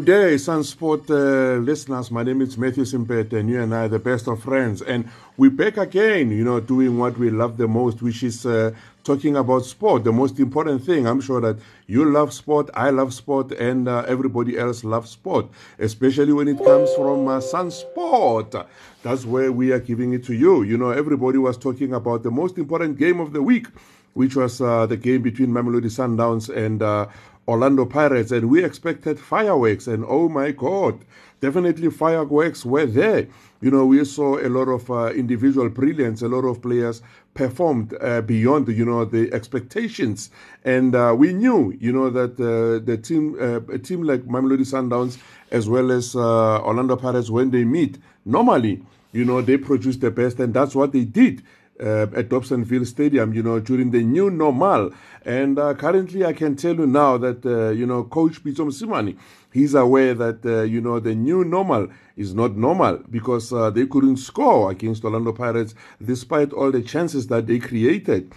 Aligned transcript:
Good 0.00 0.06
day, 0.06 0.34
Sunsport 0.36 1.10
uh, 1.10 1.60
listeners. 1.60 2.10
My 2.10 2.22
name 2.22 2.40
is 2.40 2.56
Matthew 2.56 2.86
Simpet, 2.86 3.34
and 3.34 3.50
you 3.50 3.60
and 3.60 3.74
I 3.74 3.84
are 3.84 3.88
the 3.88 3.98
best 3.98 4.28
of 4.28 4.42
friends. 4.42 4.80
And 4.80 5.06
we're 5.36 5.50
back 5.50 5.76
again, 5.76 6.30
you 6.30 6.42
know, 6.42 6.58
doing 6.58 6.96
what 6.96 7.18
we 7.18 7.28
love 7.28 7.58
the 7.58 7.68
most, 7.68 8.00
which 8.00 8.22
is 8.22 8.46
uh, 8.46 8.70
talking 9.04 9.36
about 9.36 9.66
sport, 9.66 10.04
the 10.04 10.12
most 10.12 10.40
important 10.40 10.86
thing. 10.86 11.06
I'm 11.06 11.20
sure 11.20 11.42
that 11.42 11.58
you 11.86 12.06
love 12.06 12.32
sport, 12.32 12.70
I 12.72 12.88
love 12.88 13.12
sport, 13.12 13.52
and 13.52 13.88
uh, 13.88 14.06
everybody 14.08 14.56
else 14.56 14.84
loves 14.84 15.10
sport, 15.10 15.48
especially 15.78 16.32
when 16.32 16.48
it 16.48 16.56
comes 16.64 16.90
from 16.94 17.28
uh, 17.28 17.38
Sunsport. 17.40 18.66
That's 19.02 19.26
where 19.26 19.52
we 19.52 19.70
are 19.70 19.80
giving 19.80 20.14
it 20.14 20.24
to 20.24 20.34
you. 20.34 20.62
You 20.62 20.78
know, 20.78 20.92
everybody 20.92 21.36
was 21.36 21.58
talking 21.58 21.92
about 21.92 22.22
the 22.22 22.30
most 22.30 22.56
important 22.56 22.96
game 22.96 23.20
of 23.20 23.34
the 23.34 23.42
week, 23.42 23.66
which 24.14 24.36
was 24.36 24.60
uh, 24.60 24.86
the 24.86 24.96
game 24.96 25.22
between 25.22 25.50
Mamelodi 25.50 25.90
Sundowns 25.90 26.54
and 26.54 26.82
uh, 26.82 27.06
Orlando 27.48 27.84
Pirates, 27.84 28.30
and 28.30 28.48
we 28.48 28.64
expected 28.64 29.18
fireworks, 29.18 29.86
and 29.86 30.04
oh 30.06 30.28
my 30.28 30.52
God, 30.52 31.04
definitely 31.40 31.90
fireworks 31.90 32.64
were 32.64 32.86
there. 32.86 33.26
You 33.60 33.70
know, 33.70 33.86
we 33.86 34.04
saw 34.04 34.38
a 34.38 34.48
lot 34.48 34.68
of 34.68 34.90
uh, 34.90 35.12
individual 35.12 35.68
brilliance, 35.68 36.22
a 36.22 36.28
lot 36.28 36.44
of 36.44 36.62
players 36.62 37.02
performed 37.34 37.94
uh, 38.00 38.20
beyond, 38.22 38.68
you 38.68 38.84
know, 38.84 39.04
the 39.04 39.32
expectations, 39.32 40.30
and 40.64 40.94
uh, 40.94 41.14
we 41.16 41.32
knew, 41.32 41.76
you 41.80 41.92
know, 41.92 42.08
that 42.10 42.38
uh, 42.40 42.84
the 42.84 42.96
team, 42.96 43.36
uh, 43.40 43.60
a 43.74 43.78
team 43.78 44.02
like 44.02 44.22
Mamelodi 44.22 44.60
Sundowns, 44.64 45.18
as 45.50 45.68
well 45.68 45.90
as 45.90 46.14
uh, 46.14 46.60
Orlando 46.62 46.96
Pirates, 46.96 47.30
when 47.30 47.50
they 47.50 47.64
meet, 47.64 47.98
normally, 48.24 48.80
you 49.12 49.24
know, 49.24 49.40
they 49.40 49.56
produce 49.56 49.96
the 49.96 50.10
best, 50.10 50.38
and 50.38 50.54
that's 50.54 50.74
what 50.74 50.92
they 50.92 51.04
did 51.04 51.42
uh, 51.80 52.06
at 52.14 52.28
Dobsonville 52.28 52.86
Stadium, 52.86 53.32
you 53.32 53.42
know, 53.42 53.60
during 53.60 53.90
the 53.90 54.02
new 54.02 54.30
normal. 54.30 54.90
And 55.24 55.58
uh, 55.58 55.74
currently, 55.74 56.24
I 56.24 56.32
can 56.32 56.56
tell 56.56 56.76
you 56.76 56.86
now 56.86 57.18
that, 57.18 57.44
uh, 57.44 57.70
you 57.70 57.86
know, 57.86 58.04
Coach 58.04 58.42
Pitso 58.42 58.66
Mosimane, 58.66 59.16
he's 59.52 59.74
aware 59.74 60.14
that, 60.14 60.44
uh, 60.44 60.62
you 60.62 60.80
know, 60.80 61.00
the 61.00 61.14
new 61.14 61.44
normal 61.44 61.88
is 62.16 62.34
not 62.34 62.56
normal 62.56 63.02
because 63.10 63.52
uh, 63.52 63.70
they 63.70 63.86
couldn't 63.86 64.18
score 64.18 64.70
against 64.70 65.04
Orlando 65.04 65.32
Pirates 65.32 65.74
despite 66.02 66.52
all 66.52 66.70
the 66.70 66.82
chances 66.82 67.26
that 67.28 67.46
they 67.46 67.58
created. 67.58 68.32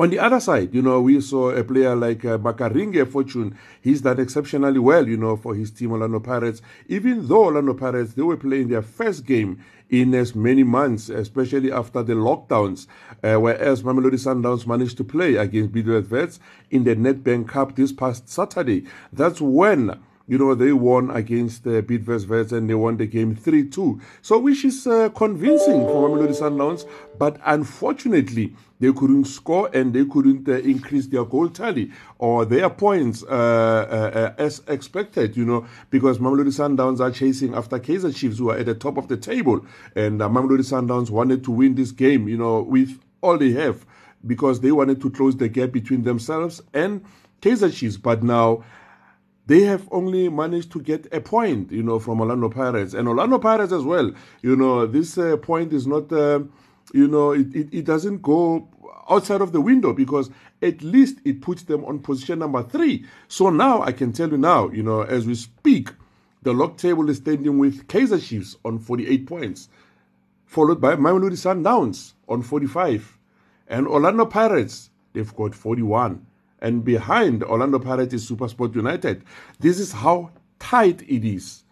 On 0.00 0.08
the 0.10 0.20
other 0.20 0.38
side, 0.38 0.72
you 0.72 0.80
know, 0.80 1.00
we 1.00 1.20
saw 1.20 1.50
a 1.50 1.64
player 1.64 1.96
like 1.96 2.24
uh, 2.24 2.38
Makaringe 2.38 3.04
Fortune. 3.10 3.58
He's 3.80 4.00
done 4.00 4.20
exceptionally 4.20 4.78
well, 4.78 5.08
you 5.08 5.16
know, 5.16 5.36
for 5.36 5.56
his 5.56 5.72
team 5.72 5.90
Orlando 5.90 6.20
Pirates. 6.20 6.62
Even 6.86 7.26
though 7.26 7.46
Orlando 7.46 7.74
Pirates, 7.74 8.14
they 8.14 8.22
were 8.22 8.36
playing 8.36 8.68
their 8.68 8.82
first 8.82 9.26
game 9.26 9.60
in 9.90 10.14
as 10.14 10.36
many 10.36 10.62
months, 10.62 11.08
especially 11.08 11.72
after 11.72 12.04
the 12.04 12.12
lockdowns, 12.12 12.86
uh, 13.24 13.40
whereas 13.40 13.82
Mamelodi 13.82 14.20
Sundowns 14.20 14.68
managed 14.68 14.98
to 14.98 15.02
play 15.04 15.34
against 15.34 15.72
Bidvest 15.72 16.10
Wits 16.10 16.38
in 16.70 16.84
the 16.84 16.94
Nedbank 16.94 17.48
Cup 17.48 17.74
this 17.74 17.90
past 17.90 18.28
Saturday. 18.28 18.84
That's 19.12 19.40
when 19.40 19.98
you 20.28 20.36
know, 20.38 20.54
they 20.54 20.72
won 20.72 21.10
against 21.10 21.66
uh, 21.66 21.80
Bidvest 21.82 22.52
and 22.52 22.68
they 22.68 22.74
won 22.74 22.98
the 22.98 23.06
game 23.06 23.34
3 23.34 23.68
2. 23.70 24.00
So, 24.22 24.38
which 24.38 24.64
is 24.64 24.86
uh, 24.86 25.08
convincing 25.08 25.86
for 25.86 26.08
Mamelodi 26.08 26.38
Sundowns, 26.38 26.86
but 27.18 27.40
unfortunately, 27.46 28.54
they 28.78 28.92
couldn't 28.92 29.24
score 29.24 29.70
and 29.72 29.92
they 29.92 30.04
couldn't 30.04 30.48
uh, 30.48 30.52
increase 30.58 31.06
their 31.06 31.24
goal 31.24 31.48
tally 31.48 31.90
or 32.18 32.44
their 32.44 32.70
points 32.70 33.24
uh, 33.24 33.26
uh, 33.26 34.18
uh 34.18 34.34
as 34.38 34.62
expected, 34.68 35.36
you 35.36 35.44
know, 35.44 35.66
because 35.90 36.18
Mamelodi 36.18 36.52
Sundowns 36.52 37.00
are 37.00 37.10
chasing 37.10 37.54
after 37.54 37.78
Kaizer 37.78 38.14
Chiefs, 38.14 38.38
who 38.38 38.50
are 38.50 38.58
at 38.58 38.66
the 38.66 38.74
top 38.74 38.98
of 38.98 39.08
the 39.08 39.16
table. 39.16 39.64
And 39.96 40.20
uh, 40.22 40.28
Mamelodi 40.28 40.60
Sundowns 40.60 41.10
wanted 41.10 41.42
to 41.44 41.50
win 41.50 41.74
this 41.74 41.90
game, 41.90 42.28
you 42.28 42.36
know, 42.36 42.60
with 42.60 43.00
all 43.22 43.38
they 43.38 43.52
have 43.52 43.84
because 44.26 44.60
they 44.60 44.72
wanted 44.72 45.00
to 45.00 45.10
close 45.10 45.36
the 45.36 45.48
gap 45.48 45.72
between 45.72 46.02
themselves 46.02 46.60
and 46.74 47.04
Kaizer 47.40 47.72
Chiefs. 47.74 47.96
But 47.96 48.22
now, 48.22 48.64
they 49.48 49.62
have 49.62 49.88
only 49.90 50.28
managed 50.28 50.70
to 50.72 50.80
get 50.80 51.06
a 51.10 51.22
point, 51.22 51.72
you 51.72 51.82
know, 51.82 51.98
from 51.98 52.20
Orlando 52.20 52.50
Pirates. 52.50 52.92
And 52.92 53.08
Orlando 53.08 53.38
Pirates 53.38 53.72
as 53.72 53.82
well, 53.82 54.12
you 54.42 54.54
know, 54.54 54.86
this 54.86 55.16
uh, 55.16 55.38
point 55.38 55.72
is 55.72 55.86
not, 55.86 56.12
uh, 56.12 56.40
you 56.92 57.08
know, 57.08 57.32
it, 57.32 57.54
it, 57.56 57.68
it, 57.72 57.84
doesn't 57.86 58.20
go 58.20 58.68
outside 59.08 59.40
of 59.40 59.52
the 59.52 59.60
window 59.62 59.94
because 59.94 60.28
at 60.60 60.82
least 60.82 61.16
it 61.24 61.40
puts 61.40 61.62
them 61.62 61.82
on 61.86 61.98
position 62.00 62.40
number 62.40 62.62
three. 62.62 63.06
So 63.28 63.48
now 63.48 63.80
I 63.80 63.92
can 63.92 64.12
tell 64.12 64.28
you 64.28 64.36
now, 64.36 64.68
you 64.68 64.82
know, 64.82 65.00
as 65.00 65.26
we 65.26 65.34
speak, 65.34 65.92
the 66.42 66.52
log 66.52 66.76
table 66.76 67.08
is 67.08 67.16
standing 67.16 67.58
with 67.58 67.88
Kaizer 67.88 68.22
Chiefs 68.22 68.54
on 68.66 68.78
48 68.78 69.26
points, 69.26 69.70
followed 70.44 70.78
by 70.78 70.94
Mamelodi 70.94 71.38
Sundowns 71.38 72.12
on 72.28 72.42
45. 72.42 73.16
And 73.66 73.88
Orlando 73.88 74.26
Pirates, 74.26 74.90
they've 75.14 75.34
got 75.34 75.54
41 75.54 76.26
and 76.60 76.84
behind 76.84 77.42
Orlando 77.44 77.78
Pirates 77.78 78.14
is 78.14 78.28
Supersport 78.30 78.74
United. 78.74 79.22
This 79.60 79.78
is 79.78 79.92
how 79.92 80.30
tight 80.58 81.02
it 81.02 81.24
is 81.24 81.64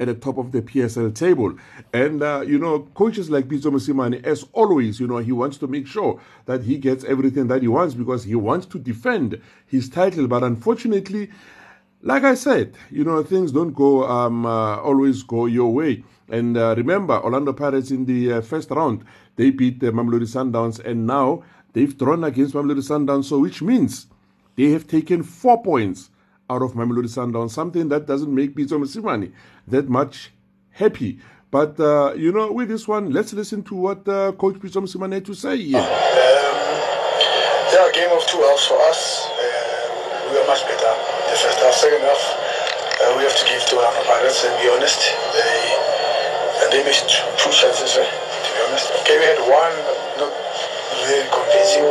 at 0.00 0.06
the 0.06 0.14
top 0.14 0.38
of 0.38 0.52
the 0.52 0.60
PSL 0.60 1.14
table. 1.14 1.56
And, 1.92 2.22
uh, 2.22 2.42
you 2.46 2.58
know, 2.58 2.80
coaches 2.94 3.30
like 3.30 3.48
Pitso 3.48 3.70
Mosimane, 3.70 4.22
as 4.24 4.44
always, 4.52 4.98
you 4.98 5.06
know, 5.06 5.18
he 5.18 5.32
wants 5.32 5.56
to 5.58 5.66
make 5.66 5.86
sure 5.86 6.20
that 6.46 6.64
he 6.64 6.78
gets 6.78 7.04
everything 7.04 7.46
that 7.48 7.62
he 7.62 7.68
wants 7.68 7.94
because 7.94 8.24
he 8.24 8.34
wants 8.34 8.66
to 8.66 8.78
defend 8.78 9.40
his 9.66 9.88
title. 9.88 10.26
But 10.26 10.42
unfortunately, 10.42 11.30
like 12.02 12.24
I 12.24 12.34
said, 12.34 12.76
you 12.90 13.04
know, 13.04 13.22
things 13.22 13.52
don't 13.52 13.72
go 13.72 14.04
um, 14.06 14.44
uh, 14.44 14.76
always 14.76 15.22
go 15.22 15.46
your 15.46 15.72
way. 15.72 16.04
And 16.28 16.56
uh, 16.56 16.74
remember, 16.76 17.14
Orlando 17.22 17.52
Pirates 17.52 17.90
in 17.90 18.04
the 18.04 18.34
uh, 18.34 18.40
first 18.40 18.70
round, 18.70 19.04
they 19.36 19.50
beat 19.50 19.80
the 19.80 19.92
Mamelodi 19.92 20.26
Sundowns, 20.26 20.84
and 20.84 21.06
now 21.06 21.42
they've 21.72 21.96
drawn 21.96 22.24
against 22.24 22.54
Mamelodi 22.54 22.82
Sundowns, 22.82 23.24
so 23.24 23.38
which 23.38 23.62
means 23.62 24.06
they 24.56 24.70
have 24.70 24.86
taken 24.86 25.22
four 25.22 25.62
points 25.62 26.10
out 26.50 26.62
of 26.62 26.74
Mamelodi 26.74 27.08
Sundowns, 27.08 27.50
something 27.50 27.88
that 27.88 28.06
doesn't 28.06 28.32
make 28.32 28.54
Pitso 28.54 28.78
Mosimane 28.78 29.32
that 29.68 29.88
much 29.88 30.32
happy. 30.70 31.18
But, 31.50 31.78
uh, 31.78 32.14
you 32.16 32.32
know, 32.32 32.50
with 32.52 32.68
this 32.68 32.86
one, 32.88 33.12
let's 33.12 33.32
listen 33.32 33.62
to 33.64 33.74
what 33.74 34.08
uh, 34.08 34.32
Coach 34.32 34.56
Pitso 34.56 34.82
Mosimane 34.82 35.14
had 35.14 35.24
to 35.26 35.34
say. 35.34 35.54
Yeah. 35.54 35.78
Um, 35.78 35.86
yeah, 37.72 37.90
game 37.94 38.10
of 38.10 38.26
two 38.26 38.38
halves 38.38 38.66
for 38.66 38.78
us. 38.90 39.30
We 40.30 40.40
were 40.40 40.46
much 40.46 40.62
better 40.66 40.92
the 41.30 41.36
first 41.36 41.58
half. 41.58 41.74
Second 41.74 42.02
half, 42.02 42.22
uh, 43.02 43.14
we 43.16 43.22
have 43.22 43.36
to 43.38 43.44
give 43.46 43.62
to 43.70 43.76
our 43.78 43.92
Pirates 44.02 44.44
and 44.44 44.54
be 44.62 44.68
honest. 44.70 44.98
They, 45.34 45.58
and 46.62 46.72
they 46.72 46.82
missed 46.84 47.08
two 47.38 47.50
chances, 47.50 47.98
eh, 47.98 48.02
to 48.02 48.48
be 48.50 48.60
honest. 48.66 48.90
Okay, 49.02 49.18
we 49.18 49.24
had 49.24 49.38
one, 49.46 49.74
not 50.18 50.32
very 51.06 51.26
convincing. 51.30 51.86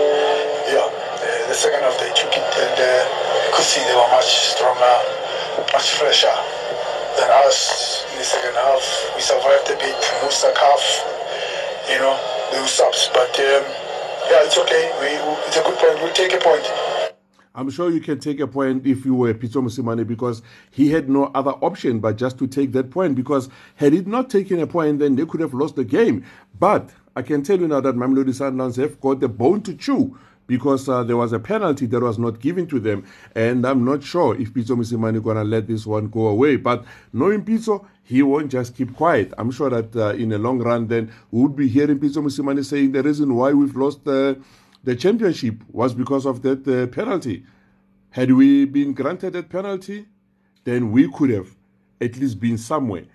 The 1.53 1.59
second 1.59 1.83
half 1.83 1.99
they 1.99 2.09
took 2.17 2.33
it 2.33 2.41
and 2.41 2.79
uh, 2.81 3.53
could 3.53 3.63
see 3.63 3.79
they 3.85 3.93
were 3.93 4.09
much 4.09 4.25
stronger, 4.57 4.97
much 5.71 5.91
fresher 6.01 6.33
than 7.15 7.29
us 7.45 8.03
in 8.11 8.17
the 8.17 8.23
second 8.25 8.55
half. 8.55 9.13
We 9.13 9.21
survived 9.21 9.69
a 9.69 9.77
bit, 9.77 9.93
most 10.23 10.41
half, 10.41 10.83
you 11.91 11.99
know, 11.99 12.17
those 12.51 12.71
subs. 12.71 13.07
But 13.13 13.29
um, 13.37 13.69
yeah, 14.33 14.41
it's 14.41 14.57
okay. 14.57 14.97
We, 14.99 15.13
it's 15.45 15.57
a 15.57 15.61
good 15.61 15.77
point. 15.77 16.01
We'll 16.01 16.11
take 16.13 16.33
a 16.33 16.39
point. 16.39 16.65
I'm 17.53 17.69
sure 17.69 17.91
you 17.91 18.01
can 18.01 18.19
take 18.19 18.39
a 18.39 18.47
point 18.47 18.87
if 18.87 19.05
you 19.05 19.13
were 19.13 19.35
Pitso 19.35 19.61
Mosimane 19.61 20.07
because 20.07 20.41
he 20.71 20.89
had 20.89 21.07
no 21.07 21.25
other 21.35 21.51
option 21.51 21.99
but 21.99 22.17
just 22.17 22.39
to 22.39 22.47
take 22.47 22.71
that 22.71 22.89
point 22.89 23.13
because 23.13 23.47
had 23.75 23.93
he 23.93 24.01
not 24.01 24.31
taken 24.31 24.59
a 24.59 24.65
point 24.65 24.97
then 24.97 25.15
they 25.15 25.27
could 25.27 25.41
have 25.41 25.53
lost 25.53 25.75
the 25.75 25.83
game. 25.83 26.25
But 26.59 26.89
I 27.15 27.21
can 27.21 27.43
tell 27.43 27.59
you 27.59 27.67
now 27.67 27.79
that 27.81 27.93
Mamelodi 27.93 28.33
Sundowns 28.33 28.77
have 28.77 28.99
got 28.99 29.19
the 29.19 29.29
bone 29.29 29.61
to 29.61 29.75
chew 29.75 30.17
because 30.47 30.89
uh, 30.89 31.03
there 31.03 31.17
was 31.17 31.33
a 31.33 31.39
penalty 31.39 31.85
that 31.87 32.01
was 32.01 32.19
not 32.19 32.39
given 32.39 32.67
to 32.67 32.79
them. 32.79 33.05
And 33.35 33.65
I'm 33.65 33.85
not 33.85 34.03
sure 34.03 34.35
if 34.39 34.53
Pitso 34.53 34.75
Mosimane 34.77 35.23
going 35.23 35.37
to 35.37 35.43
let 35.43 35.67
this 35.67 35.85
one 35.85 36.09
go 36.09 36.27
away. 36.27 36.57
But 36.57 36.85
knowing 37.11 37.43
Pitso, 37.45 37.85
he 38.03 38.21
won't 38.21 38.51
just 38.51 38.75
keep 38.75 38.95
quiet. 38.95 39.33
I'm 39.37 39.51
sure 39.51 39.69
that 39.69 39.95
uh, 39.95 40.13
in 40.13 40.29
the 40.29 40.37
long 40.37 40.59
run, 40.59 40.87
then 40.87 41.11
we 41.31 41.41
would 41.41 41.55
be 41.55 41.67
hearing 41.67 41.99
Pitso 41.99 42.17
Mosimane 42.17 42.63
saying 42.65 42.91
the 42.91 43.03
reason 43.03 43.33
why 43.35 43.53
we've 43.53 43.75
lost 43.75 44.07
uh, 44.07 44.35
the 44.83 44.95
championship 44.95 45.55
was 45.71 45.93
because 45.93 46.25
of 46.25 46.41
that 46.41 46.67
uh, 46.67 46.87
penalty. 46.87 47.45
Had 48.09 48.31
we 48.31 48.65
been 48.65 48.93
granted 48.93 49.33
that 49.33 49.49
penalty, 49.49 50.05
then 50.65 50.91
we 50.91 51.09
could 51.11 51.29
have 51.29 51.55
at 51.99 52.17
least 52.17 52.39
been 52.39 52.57
somewhere. 52.57 53.05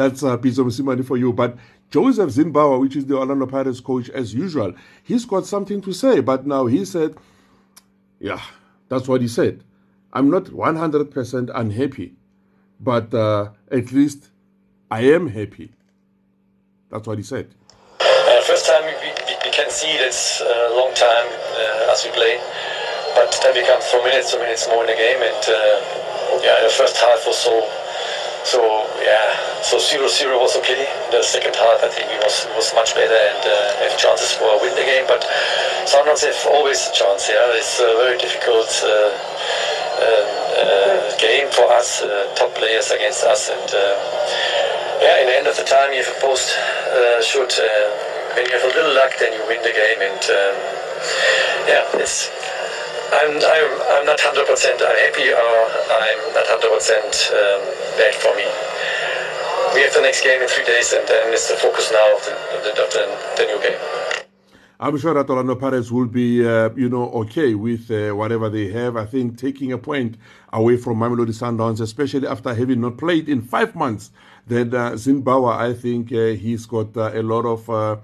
That's 0.00 0.22
uh, 0.22 0.38
Pitso 0.38 0.64
Mosimane 0.64 1.04
for 1.04 1.18
you. 1.18 1.30
But 1.30 1.58
Josef 1.90 2.30
Zinnbauer, 2.30 2.80
which 2.80 2.96
is 2.96 3.04
the 3.04 3.18
Orlando 3.18 3.44
Pirates 3.44 3.80
coach, 3.80 4.08
as 4.08 4.32
usual, 4.32 4.72
he's 5.04 5.26
got 5.26 5.44
something 5.44 5.82
to 5.82 5.92
say. 5.92 6.20
But 6.20 6.46
now 6.46 6.64
he 6.64 6.86
said, 6.86 7.16
yeah, 8.18 8.40
that's 8.88 9.06
what 9.06 9.20
he 9.20 9.28
said. 9.28 9.62
I'm 10.14 10.30
not 10.30 10.44
100% 10.44 11.50
unhappy, 11.54 12.14
but 12.80 13.12
uh, 13.12 13.50
at 13.70 13.92
least 13.92 14.30
I 14.90 15.00
am 15.02 15.28
happy. 15.28 15.70
That's 16.88 17.06
what 17.06 17.18
he 17.18 17.22
said. 17.22 17.54
Uh, 18.00 18.40
first 18.40 18.64
time 18.64 18.84
we, 18.84 18.92
we, 19.04 19.12
we, 19.44 19.50
can 19.52 19.68
see 19.68 19.92
it's 20.00 20.40
a 20.40 20.76
long 20.80 20.94
time 20.94 21.28
uh, 21.28 21.92
as 21.92 22.06
we 22.06 22.10
play, 22.12 22.40
but 23.14 23.38
then 23.42 23.52
we 23.52 23.66
come 23.66 23.82
four 23.82 24.02
minutes, 24.04 24.30
four 24.30 24.40
minutes 24.40 24.66
more 24.66 24.80
in 24.80 24.86
the 24.86 24.96
game, 24.96 25.20
and 25.20 25.44
uh, 25.44 26.40
yeah, 26.42 26.64
the 26.64 26.72
first 26.72 26.96
half 26.96 27.20
was 27.26 27.36
so 27.36 27.79
so 28.44 28.60
yeah, 29.02 29.62
so 29.62 29.78
zero 29.78 30.08
zero 30.08 30.38
was 30.40 30.56
okay. 30.56 30.86
The 31.10 31.22
second 31.22 31.54
half, 31.56 31.84
I 31.84 31.88
think 31.88 32.10
it 32.10 32.22
was 32.22 32.46
was 32.56 32.72
much 32.74 32.94
better 32.94 33.14
and 33.14 33.42
uh, 33.44 33.84
have 33.84 33.96
chances 33.98 34.32
for 34.32 34.48
a 34.48 34.58
win 34.60 34.74
the 34.74 34.84
game. 34.84 35.06
But 35.06 35.24
sometimes 35.86 36.22
have 36.22 36.46
always 36.48 36.80
a 36.88 36.92
chance. 36.92 37.28
Yeah, 37.28 37.58
it's 37.58 37.80
a 37.80 37.90
very 38.00 38.18
difficult. 38.18 38.70
Uh, 38.82 39.12
um, 40.00 40.28
uh, 40.56 41.16
game 41.18 41.50
for 41.52 41.68
us, 41.72 42.00
uh, 42.00 42.24
top 42.34 42.54
players 42.54 42.90
against 42.90 43.22
us, 43.24 43.50
and 43.50 43.68
uh, 43.74 43.94
yeah, 45.02 45.20
in 45.20 45.26
the 45.26 45.36
end 45.36 45.46
of 45.46 45.56
the 45.56 45.64
time, 45.64 45.92
you 45.92 46.02
have 46.02 46.16
a 46.16 46.20
post 46.20 46.56
uh, 46.56 47.20
shoot. 47.20 47.52
when 48.34 48.46
you 48.46 48.52
have 48.52 48.64
a 48.64 48.72
little 48.72 48.94
luck, 48.94 49.12
then 49.20 49.32
you 49.32 49.44
win 49.46 49.60
the 49.62 49.72
game, 49.72 50.00
and 50.00 50.22
um, 50.30 50.54
yeah, 51.68 51.84
it's. 52.00 52.30
I'm, 53.20 53.36
I'm, 53.36 53.70
I'm 54.00 54.06
not 54.06 54.18
100% 54.18 54.32
I'm 54.32 54.96
happy 54.96 55.28
or 55.28 55.52
I'm 55.92 56.20
not 56.32 56.46
100% 56.48 56.56
um, 56.56 57.60
bad 57.98 58.14
for 58.14 58.34
me. 58.34 58.48
We 59.74 59.82
have 59.82 59.92
the 59.92 60.00
next 60.00 60.24
game 60.24 60.40
in 60.40 60.48
three 60.48 60.64
days 60.64 60.94
and 60.94 61.06
then 61.06 61.30
it's 61.30 61.48
the 61.50 61.56
focus 61.56 61.92
now 61.92 62.16
of 62.16 62.24
the, 62.24 62.32
of 62.70 62.90
the, 62.90 63.18
the 63.36 63.44
new 63.44 63.60
game. 63.62 63.78
I'm 64.80 64.96
sure 64.96 65.12
that 65.12 65.28
Orlando 65.28 65.54
Pirates 65.56 65.90
will 65.90 66.06
be, 66.06 66.46
uh, 66.46 66.70
you 66.74 66.88
know, 66.88 67.10
okay 67.10 67.54
with 67.54 67.90
uh, 67.90 68.16
whatever 68.16 68.48
they 68.48 68.70
have. 68.70 68.96
I 68.96 69.04
think 69.04 69.36
taking 69.36 69.70
a 69.72 69.78
point 69.78 70.16
away 70.54 70.78
from 70.78 70.96
Mamelodi 70.96 71.34
Sundowns, 71.34 71.82
especially 71.82 72.26
after 72.26 72.54
having 72.54 72.80
not 72.80 72.96
played 72.96 73.28
in 73.28 73.42
five 73.42 73.74
months, 73.74 74.12
then 74.46 74.74
uh, 74.74 74.92
Zinnbauer, 74.92 75.54
I 75.54 75.74
think 75.74 76.10
uh, 76.10 76.28
he's 76.40 76.64
got 76.64 76.96
uh, 76.96 77.10
a 77.12 77.22
lot 77.22 77.44
of 77.44 77.68
uh, 77.68 77.96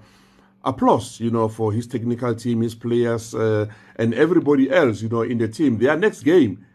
applause, 0.67 1.19
you 1.19 1.31
know, 1.31 1.47
for 1.47 1.71
his 1.71 1.87
technical 1.87 2.35
team, 2.35 2.61
his 2.61 2.75
players, 2.75 3.33
uh, 3.33 3.65
and 3.95 4.13
everybody 4.13 4.69
else, 4.69 5.01
you 5.01 5.09
know, 5.09 5.21
in 5.21 5.37
the 5.37 5.47
team. 5.47 5.77
Their 5.77 5.97
next 5.97 6.23
game 6.23 6.65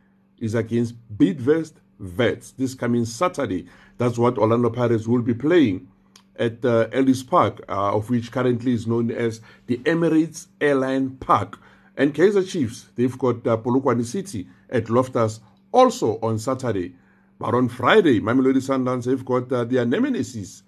is 0.40 0.54
against 0.54 0.94
Bidvest 1.16 1.74
Wits 1.98 2.52
this 2.52 2.74
coming 2.74 3.04
Saturday. 3.04 3.66
That's 3.98 4.18
what 4.18 4.38
Orlando 4.38 4.70
Pirates 4.70 5.06
will 5.06 5.22
be 5.22 5.34
playing 5.34 5.88
at 6.36 6.64
uh, 6.64 6.88
Ellis 6.90 7.22
Park, 7.22 7.60
uh, 7.68 7.94
of 7.94 8.08
which 8.08 8.32
currently 8.32 8.72
is 8.72 8.86
known 8.86 9.10
as 9.10 9.40
the 9.66 9.76
Emirates 9.78 10.46
Airline 10.60 11.10
Park. 11.16 11.58
And 11.96 12.14
Kaizer 12.14 12.48
Chiefs, 12.48 12.86
they've 12.96 13.18
got 13.18 13.46
uh, 13.46 13.58
Polokwane 13.58 14.04
City 14.04 14.48
at 14.70 14.88
Loftus 14.88 15.40
also 15.70 16.18
on 16.22 16.38
Saturday. 16.38 16.94
But 17.38 17.54
on 17.54 17.68
Friday, 17.68 18.20
Mamelodi 18.20 18.62
Sundowns 18.62 19.04
have 19.04 19.24
got 19.24 19.52
uh, 19.52 19.64
their 19.64 19.84
nemesis, 19.84 20.62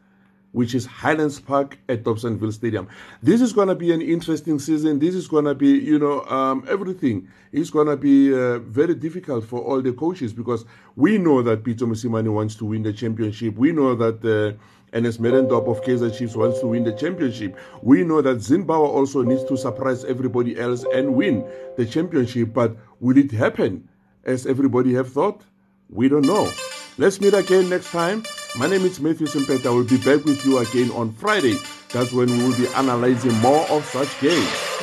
which 0.55 0.73
is 0.73 0.87
Highlands 0.87 1.41
Park 1.41 1.79
at 1.89 2.05
Dobsonville 2.05 2.53
Stadium. 2.53 2.87
This 3.21 3.41
is 3.41 3.53
going 3.53 3.67
to 3.67 3.75
be 3.75 3.93
an 3.93 4.01
interesting 4.01 4.61
season. 4.61 5.01
This 5.01 5.17
is 5.17 5.27
going 5.27 5.47
to 5.47 5.55
be, 5.55 5.67
you 5.67 5.99
know, 5.99 6.25
um, 6.27 6.65
everything 6.69 7.29
is 7.51 7.71
going 7.71 7.89
to 7.89 7.97
be 7.97 8.33
uh, 8.33 8.61
very 8.61 8.95
difficult 8.95 9.45
for 9.45 9.61
all 9.61 9.83
the 9.83 9.93
coaches 9.93 10.33
because 10.33 10.65
we 10.95 11.19
know 11.19 11.43
that 11.43 11.65
Peter 11.65 11.87
Mosimane 11.87 12.33
wants 12.33 12.55
to 12.55 12.67
win 12.67 12.85
the 12.85 12.93
championship. 12.93 13.57
We 13.57 13.73
know 13.73 13.97
that 13.97 14.25
uh, 14.25 14.57
Ernest 14.97 15.21
Middendorp 15.21 15.69
of 15.69 15.83
Kaizer 15.83 16.17
Chiefs 16.17 16.37
wants 16.37 16.61
to 16.61 16.69
win 16.69 16.85
the 16.85 16.93
championship. 16.93 17.59
We 17.83 18.05
know 18.05 18.23
that 18.23 18.37
Zinnbauer 18.37 18.89
also 18.89 19.23
needs 19.23 19.43
to 19.47 19.57
surprise 19.57 20.05
everybody 20.05 20.57
else 20.57 20.85
and 20.95 21.17
win 21.17 21.45
the 21.77 21.85
championship. 21.85 22.55
But 22.55 22.77
will 23.01 23.19
it 23.19 23.33
happen 23.33 23.89
as 24.23 24.47
everybody 24.47 24.95
have 24.95 25.13
thought? 25.13 25.43
We 25.89 26.09
don't 26.09 26.27
know. 26.27 26.49
Let's 26.97 27.21
meet 27.21 27.35
again 27.35 27.69
next 27.69 27.91
time. 27.91 28.23
My 28.57 28.69
name 28.69 28.85
is 28.85 29.01
Matthew 29.01 29.27
Simpeta. 29.27 29.67
I 29.67 29.71
will 29.71 29.83
be 29.83 29.97
back 29.97 30.25
with 30.25 30.45
you 30.47 30.59
again 30.59 30.93
on 30.93 31.13
Friday. 31.15 31.59
That's 31.93 32.13
when 32.13 32.31
we 32.31 32.39
will 32.39 32.57
be 32.57 32.69
analyzing 32.69 33.35
more 33.39 33.67
of 33.69 33.85
such 33.87 34.21
games. 34.21 34.74